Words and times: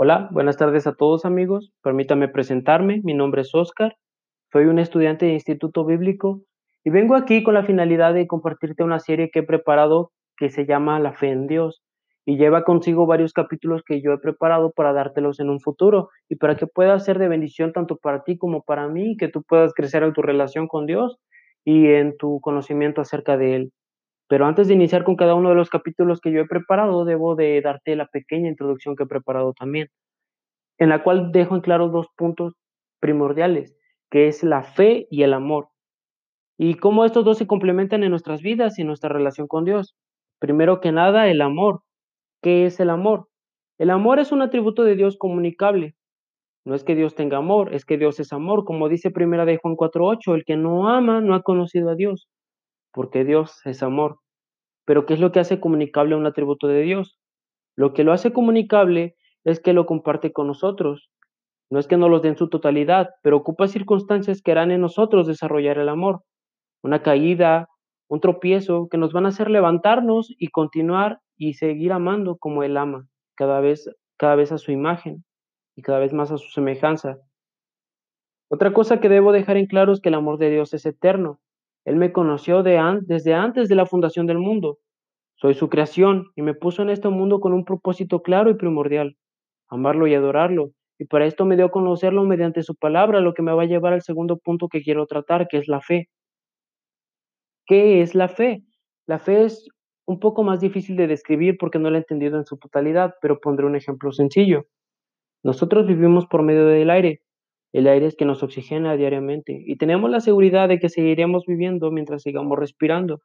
Hola, 0.00 0.28
buenas 0.30 0.56
tardes 0.56 0.86
a 0.86 0.94
todos 0.94 1.24
amigos. 1.24 1.72
Permítame 1.82 2.28
presentarme. 2.28 3.00
Mi 3.02 3.14
nombre 3.14 3.42
es 3.42 3.52
Oscar. 3.52 3.96
Soy 4.52 4.66
un 4.66 4.78
estudiante 4.78 5.26
de 5.26 5.32
Instituto 5.32 5.84
Bíblico 5.84 6.40
y 6.84 6.90
vengo 6.90 7.16
aquí 7.16 7.42
con 7.42 7.54
la 7.54 7.64
finalidad 7.64 8.14
de 8.14 8.28
compartirte 8.28 8.84
una 8.84 9.00
serie 9.00 9.28
que 9.32 9.40
he 9.40 9.42
preparado 9.42 10.12
que 10.36 10.50
se 10.50 10.66
llama 10.66 11.00
La 11.00 11.14
fe 11.14 11.30
en 11.30 11.48
Dios 11.48 11.82
y 12.24 12.36
lleva 12.36 12.62
consigo 12.62 13.06
varios 13.06 13.32
capítulos 13.32 13.82
que 13.84 14.00
yo 14.00 14.12
he 14.12 14.18
preparado 14.18 14.70
para 14.70 14.92
dártelos 14.92 15.40
en 15.40 15.50
un 15.50 15.58
futuro 15.58 16.10
y 16.28 16.36
para 16.36 16.54
que 16.54 16.68
pueda 16.68 16.96
ser 17.00 17.18
de 17.18 17.26
bendición 17.26 17.72
tanto 17.72 17.96
para 17.96 18.22
ti 18.22 18.38
como 18.38 18.62
para 18.62 18.86
mí, 18.86 19.16
que 19.16 19.26
tú 19.26 19.42
puedas 19.42 19.74
crecer 19.74 20.04
en 20.04 20.12
tu 20.12 20.22
relación 20.22 20.68
con 20.68 20.86
Dios 20.86 21.18
y 21.64 21.88
en 21.88 22.16
tu 22.16 22.38
conocimiento 22.40 23.00
acerca 23.00 23.36
de 23.36 23.56
Él. 23.56 23.72
Pero 24.28 24.46
antes 24.46 24.68
de 24.68 24.74
iniciar 24.74 25.04
con 25.04 25.16
cada 25.16 25.34
uno 25.34 25.48
de 25.48 25.54
los 25.54 25.70
capítulos 25.70 26.20
que 26.20 26.30
yo 26.30 26.40
he 26.40 26.46
preparado, 26.46 27.04
debo 27.04 27.34
de 27.34 27.60
darte 27.62 27.96
la 27.96 28.06
pequeña 28.06 28.48
introducción 28.48 28.94
que 28.94 29.04
he 29.04 29.06
preparado 29.06 29.54
también, 29.54 29.88
en 30.78 30.90
la 30.90 31.02
cual 31.02 31.32
dejo 31.32 31.54
en 31.54 31.62
claro 31.62 31.88
dos 31.88 32.08
puntos 32.16 32.54
primordiales, 33.00 33.76
que 34.10 34.28
es 34.28 34.44
la 34.44 34.62
fe 34.62 35.06
y 35.10 35.22
el 35.22 35.32
amor, 35.32 35.68
y 36.58 36.74
cómo 36.74 37.04
estos 37.04 37.24
dos 37.24 37.38
se 37.38 37.46
complementan 37.46 38.02
en 38.04 38.10
nuestras 38.10 38.42
vidas 38.42 38.78
y 38.78 38.82
en 38.82 38.88
nuestra 38.88 39.08
relación 39.08 39.48
con 39.48 39.64
Dios. 39.64 39.96
Primero 40.40 40.80
que 40.80 40.92
nada, 40.92 41.28
el 41.28 41.40
amor. 41.40 41.82
¿Qué 42.42 42.66
es 42.66 42.80
el 42.80 42.90
amor? 42.90 43.28
El 43.78 43.90
amor 43.90 44.18
es 44.18 44.32
un 44.32 44.42
atributo 44.42 44.84
de 44.84 44.96
Dios 44.96 45.16
comunicable. 45.16 45.94
No 46.64 46.74
es 46.74 46.84
que 46.84 46.94
Dios 46.96 47.14
tenga 47.14 47.38
amor, 47.38 47.74
es 47.74 47.84
que 47.84 47.96
Dios 47.96 48.20
es 48.20 48.32
amor, 48.32 48.64
como 48.64 48.88
dice 48.88 49.10
primera 49.10 49.44
de 49.46 49.56
Juan 49.56 49.76
4:8, 49.76 50.34
el 50.34 50.44
que 50.44 50.56
no 50.56 50.88
ama 50.88 51.20
no 51.20 51.34
ha 51.34 51.42
conocido 51.42 51.90
a 51.90 51.94
Dios 51.94 52.28
porque 52.98 53.24
Dios 53.24 53.64
es 53.64 53.84
amor. 53.84 54.18
Pero 54.84 55.06
¿qué 55.06 55.14
es 55.14 55.20
lo 55.20 55.30
que 55.30 55.38
hace 55.38 55.60
comunicable 55.60 56.16
un 56.16 56.26
atributo 56.26 56.66
de 56.66 56.82
Dios? 56.82 57.16
Lo 57.76 57.94
que 57.94 58.02
lo 58.02 58.12
hace 58.12 58.32
comunicable 58.32 59.14
es 59.44 59.60
que 59.60 59.72
lo 59.72 59.86
comparte 59.86 60.32
con 60.32 60.48
nosotros. 60.48 61.08
No 61.70 61.78
es 61.78 61.86
que 61.86 61.96
no 61.96 62.08
los 62.08 62.22
dé 62.22 62.30
en 62.30 62.36
su 62.36 62.48
totalidad, 62.48 63.10
pero 63.22 63.36
ocupa 63.36 63.68
circunstancias 63.68 64.42
que 64.42 64.50
harán 64.50 64.72
en 64.72 64.80
nosotros 64.80 65.28
desarrollar 65.28 65.78
el 65.78 65.88
amor. 65.88 66.24
Una 66.82 67.00
caída, 67.00 67.68
un 68.08 68.18
tropiezo 68.18 68.88
que 68.90 68.98
nos 68.98 69.12
van 69.12 69.26
a 69.26 69.28
hacer 69.28 69.48
levantarnos 69.48 70.34
y 70.36 70.48
continuar 70.48 71.20
y 71.36 71.54
seguir 71.54 71.92
amando 71.92 72.36
como 72.36 72.64
Él 72.64 72.76
ama, 72.76 73.06
cada 73.36 73.60
vez, 73.60 73.88
cada 74.16 74.34
vez 74.34 74.50
a 74.50 74.58
su 74.58 74.72
imagen 74.72 75.24
y 75.76 75.82
cada 75.82 76.00
vez 76.00 76.12
más 76.12 76.32
a 76.32 76.36
su 76.36 76.50
semejanza. 76.50 77.18
Otra 78.50 78.72
cosa 78.72 78.98
que 78.98 79.08
debo 79.08 79.30
dejar 79.30 79.56
en 79.56 79.66
claro 79.66 79.92
es 79.92 80.00
que 80.00 80.08
el 80.08 80.16
amor 80.16 80.38
de 80.38 80.50
Dios 80.50 80.74
es 80.74 80.84
eterno. 80.84 81.38
Él 81.88 81.96
me 81.96 82.12
conoció 82.12 82.62
desde 82.62 83.32
antes 83.32 83.68
de 83.70 83.74
la 83.74 83.86
fundación 83.86 84.26
del 84.26 84.36
mundo. 84.36 84.78
Soy 85.36 85.54
su 85.54 85.70
creación 85.70 86.26
y 86.36 86.42
me 86.42 86.52
puso 86.52 86.82
en 86.82 86.90
este 86.90 87.08
mundo 87.08 87.40
con 87.40 87.54
un 87.54 87.64
propósito 87.64 88.20
claro 88.20 88.50
y 88.50 88.56
primordial, 88.56 89.16
amarlo 89.70 90.06
y 90.06 90.14
adorarlo. 90.14 90.72
Y 90.98 91.06
para 91.06 91.24
esto 91.24 91.46
me 91.46 91.56
dio 91.56 91.64
a 91.64 91.70
conocerlo 91.70 92.24
mediante 92.24 92.62
su 92.62 92.74
palabra, 92.74 93.22
lo 93.22 93.32
que 93.32 93.40
me 93.40 93.54
va 93.54 93.62
a 93.62 93.66
llevar 93.66 93.94
al 93.94 94.02
segundo 94.02 94.36
punto 94.36 94.68
que 94.68 94.82
quiero 94.82 95.06
tratar, 95.06 95.48
que 95.48 95.56
es 95.56 95.66
la 95.66 95.80
fe. 95.80 96.10
¿Qué 97.64 98.02
es 98.02 98.14
la 98.14 98.28
fe? 98.28 98.64
La 99.06 99.18
fe 99.18 99.44
es 99.44 99.66
un 100.06 100.20
poco 100.20 100.42
más 100.42 100.60
difícil 100.60 100.94
de 100.94 101.06
describir 101.06 101.56
porque 101.58 101.78
no 101.78 101.88
la 101.88 101.96
he 101.96 102.00
entendido 102.00 102.36
en 102.36 102.44
su 102.44 102.58
totalidad, 102.58 103.14
pero 103.22 103.40
pondré 103.40 103.64
un 103.64 103.76
ejemplo 103.76 104.12
sencillo. 104.12 104.66
Nosotros 105.42 105.86
vivimos 105.86 106.26
por 106.26 106.42
medio 106.42 106.66
del 106.66 106.90
aire, 106.90 107.22
el 107.78 107.86
aire 107.86 108.06
es 108.06 108.16
que 108.16 108.24
nos 108.24 108.42
oxigena 108.42 108.96
diariamente 108.96 109.62
y 109.64 109.76
tenemos 109.76 110.10
la 110.10 110.20
seguridad 110.20 110.68
de 110.68 110.80
que 110.80 110.88
seguiremos 110.88 111.44
viviendo 111.46 111.92
mientras 111.92 112.22
sigamos 112.22 112.58
respirando. 112.58 113.22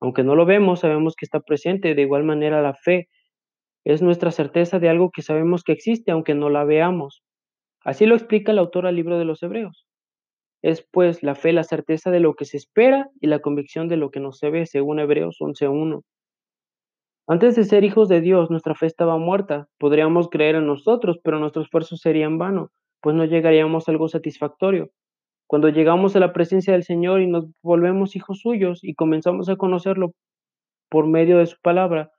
Aunque 0.00 0.24
no 0.24 0.34
lo 0.34 0.46
vemos, 0.46 0.80
sabemos 0.80 1.14
que 1.14 1.26
está 1.26 1.40
presente. 1.40 1.94
De 1.94 2.02
igual 2.02 2.24
manera, 2.24 2.62
la 2.62 2.74
fe 2.74 3.08
es 3.84 4.00
nuestra 4.00 4.30
certeza 4.30 4.78
de 4.78 4.88
algo 4.88 5.10
que 5.10 5.20
sabemos 5.20 5.62
que 5.62 5.72
existe, 5.72 6.10
aunque 6.10 6.34
no 6.34 6.48
la 6.48 6.64
veamos. 6.64 7.22
Así 7.84 8.06
lo 8.06 8.14
explica 8.14 8.52
el 8.52 8.58
autor 8.58 8.86
al 8.86 8.96
libro 8.96 9.18
de 9.18 9.26
los 9.26 9.42
Hebreos. 9.42 9.86
Es 10.62 10.88
pues 10.90 11.22
la 11.22 11.34
fe 11.34 11.52
la 11.52 11.64
certeza 11.64 12.10
de 12.10 12.20
lo 12.20 12.34
que 12.34 12.46
se 12.46 12.56
espera 12.56 13.10
y 13.20 13.26
la 13.26 13.40
convicción 13.40 13.88
de 13.88 13.98
lo 13.98 14.10
que 14.10 14.20
no 14.20 14.32
se 14.32 14.48
ve, 14.48 14.64
según 14.64 15.00
Hebreos 15.00 15.36
11.1. 15.38 16.02
Antes 17.28 17.56
de 17.56 17.64
ser 17.64 17.84
hijos 17.84 18.08
de 18.08 18.22
Dios, 18.22 18.50
nuestra 18.50 18.74
fe 18.74 18.86
estaba 18.86 19.18
muerta. 19.18 19.68
Podríamos 19.78 20.30
creer 20.30 20.54
en 20.54 20.66
nosotros, 20.66 21.18
pero 21.22 21.38
nuestro 21.38 21.60
esfuerzo 21.62 21.96
sería 21.96 22.24
en 22.24 22.38
vano 22.38 22.70
pues 23.02 23.16
no 23.16 23.24
llegaríamos 23.24 23.88
a 23.88 23.92
algo 23.92 24.08
satisfactorio. 24.08 24.90
Cuando 25.46 25.68
llegamos 25.68 26.16
a 26.16 26.20
la 26.20 26.32
presencia 26.32 26.72
del 26.72 26.84
Señor 26.84 27.20
y 27.20 27.26
nos 27.26 27.46
volvemos 27.62 28.16
hijos 28.16 28.40
suyos 28.40 28.82
y 28.82 28.94
comenzamos 28.94 29.50
a 29.50 29.56
conocerlo 29.56 30.14
por 30.88 31.06
medio 31.06 31.38
de 31.38 31.46
su 31.46 31.56
palabra 31.60 32.10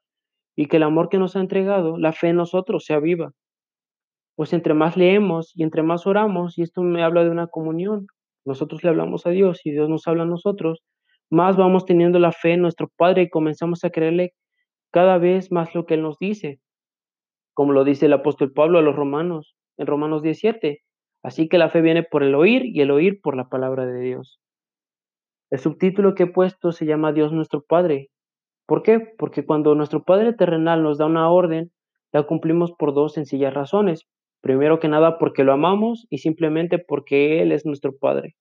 y 0.56 0.68
que 0.68 0.78
el 0.78 0.84
amor 0.84 1.10
que 1.10 1.18
nos 1.18 1.36
ha 1.36 1.40
entregado, 1.40 1.98
la 1.98 2.14
fe 2.14 2.30
en 2.30 2.36
nosotros 2.36 2.86
se 2.86 2.94
aviva. 2.94 3.32
Pues 4.36 4.54
entre 4.54 4.74
más 4.74 4.98
leemos 4.98 5.52
y 5.56 5.64
entre 5.64 5.84
más 5.84 6.06
oramos, 6.06 6.58
y 6.58 6.64
esto 6.64 6.84
me 6.84 7.04
habla 7.04 7.24
de 7.24 7.30
una 7.30 7.48
comunión, 7.48 8.08
nosotros 8.46 8.84
le 8.84 8.90
hablamos 8.90 9.26
a 9.26 9.30
Dios 9.30 9.62
y 9.64 9.72
Dios 9.72 9.90
nos 9.90 10.08
habla 10.08 10.24
a 10.24 10.28
nosotros, 10.28 10.84
más 11.30 11.56
vamos 11.56 11.86
teniendo 11.86 12.20
la 12.20 12.32
fe 12.32 12.54
en 12.54 12.62
nuestro 12.62 12.90
Padre 12.98 13.24
y 13.24 13.30
comenzamos 13.30 13.84
a 13.84 13.90
creerle 13.90 14.34
cada 14.92 15.18
vez 15.18 15.52
más 15.52 15.74
lo 15.74 15.86
que 15.86 15.96
Él 15.96 16.04
nos 16.04 16.20
dice, 16.20 16.60
como 17.54 17.74
lo 17.74 17.84
dice 17.84 18.08
el 18.08 18.14
apóstol 18.14 18.52
Pablo 18.54 18.80
a 18.80 18.82
los 18.82 18.96
romanos, 18.96 19.56
en 19.78 19.88
Romanos 19.88 20.22
17. 20.22 20.82
Así 21.24 21.48
que 21.48 21.58
la 21.58 21.70
fe 21.70 21.82
viene 21.82 22.04
por 22.04 22.24
el 22.24 22.36
oír 22.36 22.66
y 22.66 22.82
el 22.82 22.92
oír 22.92 23.22
por 23.22 23.36
la 23.36 23.50
palabra 23.50 23.86
de 23.86 24.00
Dios. 24.02 24.40
El 25.50 25.60
subtítulo 25.60 26.16
que 26.16 26.24
he 26.24 26.28
puesto 26.28 26.72
se 26.72 26.86
llama 26.86 27.14
Dios 27.14 27.32
nuestro 27.32 27.62
Padre. 27.62 28.10
¿Por 28.66 28.84
qué? 28.84 29.00
Porque 29.00 29.46
cuando 29.46 29.76
nuestro 29.76 30.04
Padre 30.04 30.34
terrenal 30.34 30.84
nos 30.84 30.98
da 30.98 31.06
una 31.06 31.30
orden, 31.30 31.72
la 32.12 32.24
cumplimos 32.24 32.72
por 32.72 32.94
dos 32.94 33.14
sencillas 33.14 33.54
razones. 33.54 34.08
Primero 34.42 34.80
que 34.80 34.90
nada 34.90 35.18
porque 35.18 35.44
lo 35.44 35.54
amamos 35.54 36.06
y 36.10 36.18
simplemente 36.18 36.78
porque 36.80 37.42
Él 37.42 37.52
es 37.52 37.66
nuestro 37.66 37.96
Padre. 37.98 38.36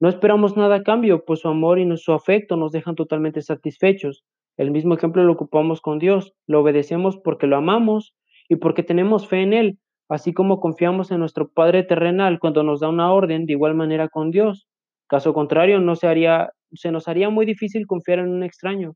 No 0.00 0.08
esperamos 0.08 0.56
nada 0.56 0.76
a 0.76 0.82
cambio, 0.82 1.24
pues 1.24 1.40
su 1.40 1.48
amor 1.48 1.78
y 1.78 1.96
su 1.96 2.12
afecto 2.12 2.56
nos 2.56 2.72
dejan 2.72 2.94
totalmente 2.94 3.42
satisfechos. 3.42 4.24
El 4.56 4.70
mismo 4.70 4.94
ejemplo 4.94 5.24
lo 5.24 5.32
ocupamos 5.32 5.80
con 5.80 5.98
Dios. 5.98 6.34
Lo 6.46 6.60
obedecemos 6.60 7.18
porque 7.18 7.46
lo 7.46 7.56
amamos 7.56 8.14
y 8.48 8.56
porque 8.56 8.82
tenemos 8.82 9.28
fe 9.28 9.42
en 9.42 9.52
Él, 9.52 9.78
así 10.08 10.32
como 10.32 10.60
confiamos 10.60 11.10
en 11.10 11.20
nuestro 11.20 11.48
Padre 11.48 11.82
terrenal 11.82 12.38
cuando 12.38 12.62
nos 12.62 12.80
da 12.80 12.88
una 12.88 13.12
orden, 13.12 13.46
de 13.46 13.52
igual 13.52 13.74
manera 13.74 14.08
con 14.08 14.30
Dios. 14.30 14.66
Caso 15.08 15.34
contrario, 15.34 15.80
no 15.80 15.96
se, 15.96 16.06
haría, 16.06 16.50
se 16.72 16.92
nos 16.92 17.08
haría 17.08 17.30
muy 17.30 17.46
difícil 17.46 17.86
confiar 17.86 18.20
en 18.20 18.28
un 18.28 18.42
extraño 18.42 18.94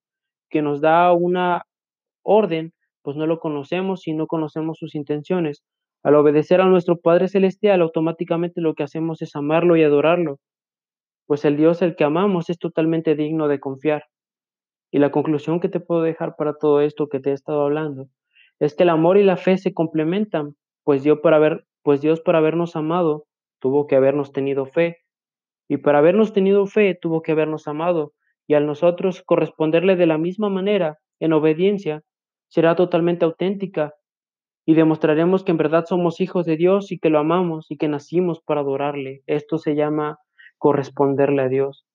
que 0.50 0.62
nos 0.62 0.81
da 0.81 1.12
una 1.12 1.62
orden, 2.22 2.72
pues 3.03 3.16
no 3.16 3.27
lo 3.27 3.41
conocemos 3.41 4.06
y 4.06 4.15
no 4.15 4.27
conocemos 4.27 4.78
sus 4.78 4.94
intenciones. 4.94 5.62
Al 6.03 6.15
obedecer 6.16 6.60
a 6.60 6.66
nuestro 6.66 6.99
Padre 6.99 7.28
Celestial, 7.28 7.83
automáticamente 7.83 8.60
lo 8.60 8.75
que 8.75 8.83
hacemos 8.83 9.22
es 9.22 9.37
amarlo 9.37 9.77
y 9.77 9.83
adorarlo, 9.83 10.39
pues 11.27 11.44
el 11.44 11.56
Dios 11.56 11.83
el 11.83 11.97
que 11.97 12.05
amamos 12.05 12.50
es 12.50 12.59
totalmente 12.59 13.15
digno 13.15 13.49
de 13.49 13.60
confiar. 13.60 14.05
Y 14.93 14.99
la 14.99 15.10
conclusión 15.10 15.60
que 15.60 15.69
te 15.69 15.81
puedo 15.81 16.03
dejar 16.03 16.34
para 16.37 16.55
todo 16.55 16.81
esto 16.81 17.09
que 17.09 17.21
te 17.21 17.31
he 17.31 17.33
estado 17.34 17.62
hablando 17.62 18.09
es 18.60 18.75
que 18.75 18.84
el 18.84 18.91
amor 18.91 19.16
y 19.16 19.25
la 19.25 19.37
fe 19.37 19.59
se 19.59 19.75
complementan, 19.75 20.54
pues 20.84 21.03
Dios 21.03 21.19
para 21.22 21.37
haber, 21.37 21.65
pues 21.82 22.00
Dios 22.00 22.21
para 22.21 22.38
habernos 22.38 22.76
amado 22.76 23.26
tuvo 23.59 23.87
que 23.87 23.97
habernos 23.97 24.32
tenido 24.32 24.66
fe, 24.66 24.98
y 25.69 25.78
para 25.78 25.98
habernos 25.98 26.32
tenido 26.32 26.66
fe 26.66 26.98
tuvo 27.00 27.22
que 27.22 27.32
habernos 27.32 27.69
amado, 27.69 28.12
y 28.47 28.54
al 28.54 28.66
nosotros 28.66 29.22
corresponderle 29.22 29.97
de 29.97 30.06
la 30.06 30.19
misma 30.19 30.48
manera, 30.48 30.98
en 31.21 31.32
obediencia, 31.32 32.03
será 32.48 32.75
totalmente 32.75 33.25
auténtica, 33.25 33.94
y 34.66 34.75
demostraremos 34.75 35.44
que 35.44 35.53
en 35.53 35.59
verdad 35.59 35.84
somos 35.87 36.21
hijos 36.21 36.47
de 36.47 36.56
Dios 36.56 36.92
y 36.92 36.98
que 36.98 37.10
lo 37.10 37.19
amamos 37.19 37.71
y 37.71 37.77
que 37.77 37.88
nacimos 37.88 38.41
para 38.41 38.60
adorarle. 38.60 39.22
Esto 39.27 39.59
se 39.59 39.75
llama 39.75 40.19
corresponderle 40.59 41.42
a 41.42 41.48
Dios. 41.48 41.87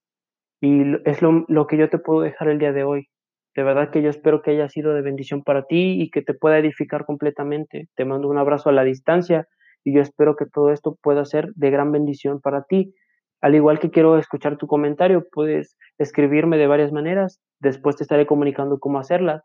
Y 0.61 0.81
es 1.05 1.21
lo 1.21 1.67
que 1.67 1.77
yo 1.77 1.89
te 1.89 1.99
puedo 1.99 2.21
dejar 2.21 2.49
el 2.49 2.59
día 2.59 2.73
de 2.73 2.83
hoy. 2.83 3.07
De 3.55 3.63
verdad 3.63 3.89
que 3.89 4.01
yo 4.01 4.09
espero 4.09 4.41
que 4.41 4.51
haya 4.51 4.67
sido 4.67 4.93
de 4.93 5.01
bendición 5.01 5.41
para 5.41 5.63
ti 5.65 6.01
y 6.01 6.09
que 6.09 6.21
te 6.21 6.33
pueda 6.33 6.59
edificar 6.59 7.05
completamente. 7.05 7.87
Te 7.95 8.03
mando 8.03 8.27
un 8.27 8.37
abrazo 8.37 8.69
a 8.69 8.73
la 8.73 8.83
distancia 8.83 9.47
y 9.83 9.95
yo 9.95 10.01
espero 10.01 10.35
que 10.35 10.45
todo 10.45 10.71
esto 10.71 10.97
pueda 11.01 11.23
ser 11.23 11.53
de 11.55 11.71
gran 11.71 11.91
bendición 11.91 12.41
para 12.41 12.63
ti. 12.63 12.93
Al 13.41 13.55
igual 13.55 13.79
que 13.79 13.91
quiero 13.91 14.17
escuchar 14.17 14.57
tu 14.57 14.67
comentario, 14.67 15.25
puedes 15.31 15.77
escribirme 15.97 16.57
de 16.57 16.67
varias 16.67 16.91
maneras. 16.91 17.39
Después 17.61 17.95
te 17.95 18.03
estaré 18.03 18.25
comunicando 18.25 18.79
cómo 18.79 18.99
hacerla. 18.99 19.43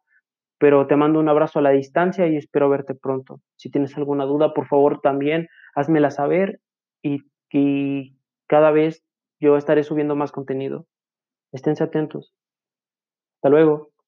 Pero 0.59 0.87
te 0.89 0.97
mando 0.97 1.21
un 1.21 1.29
abrazo 1.29 1.61
a 1.61 1.63
la 1.63 1.71
distancia 1.71 2.27
y 2.27 2.37
espero 2.37 2.69
verte 2.69 2.95
pronto. 2.95 3.41
Si 3.57 3.71
tienes 3.71 3.97
alguna 3.97 4.25
duda, 4.25 4.55
por 4.55 4.67
favor 4.67 5.01
también 5.01 5.47
házmela 5.75 6.11
saber 6.11 6.61
y, 7.03 7.21
y 7.53 8.17
cada 8.49 8.71
vez 8.73 9.05
yo 9.39 9.57
estaré 9.57 9.85
subiendo 9.85 10.17
más 10.17 10.33
contenido. 10.33 10.87
Esténse 11.53 11.85
atentos. 11.85 12.35
Hasta 13.37 13.49
luego. 13.49 13.91